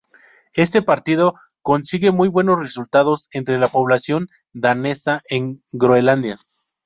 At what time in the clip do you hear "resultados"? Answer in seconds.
2.59-3.27